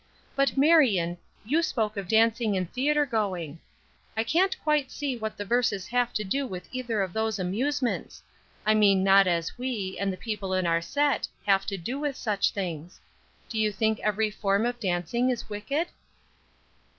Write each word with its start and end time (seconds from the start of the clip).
But, 0.35 0.57
Marion, 0.57 1.15
you 1.45 1.61
spoke 1.61 1.95
of 1.95 2.07
dancing 2.07 2.57
and 2.57 2.73
theatre 2.73 3.05
going. 3.05 3.59
I 4.17 4.23
can't 4.23 4.57
quite 4.63 4.89
see 4.89 5.15
what 5.15 5.37
the 5.37 5.45
verses 5.45 5.85
have 5.85 6.11
to 6.13 6.23
do 6.23 6.47
with 6.47 6.67
either 6.71 7.03
of 7.03 7.13
those 7.13 7.37
amusements; 7.37 8.23
I 8.65 8.73
mean 8.73 9.03
not 9.03 9.27
as 9.27 9.59
we, 9.59 9.95
and 9.99 10.11
the 10.11 10.17
people 10.17 10.55
in 10.55 10.65
our 10.65 10.81
set, 10.81 11.27
have 11.45 11.67
to 11.67 11.77
do 11.77 11.99
with 11.99 12.15
such 12.17 12.49
things. 12.49 12.99
Do 13.47 13.59
you 13.59 13.71
think 13.71 13.99
every 13.99 14.31
form 14.31 14.65
of 14.65 14.79
dancing 14.79 15.29
is 15.29 15.49
wicked?" 15.51 15.89